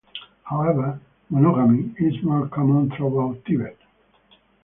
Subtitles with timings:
[0.45, 0.99] However,
[1.29, 3.77] monogamy is more common throughout Tibet.